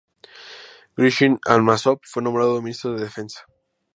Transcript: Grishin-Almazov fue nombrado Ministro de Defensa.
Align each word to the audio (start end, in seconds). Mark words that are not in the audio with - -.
Grishin-Almazov 0.97 1.99
fue 2.01 2.23
nombrado 2.23 2.59
Ministro 2.59 2.93
de 2.95 3.01
Defensa. 3.03 3.45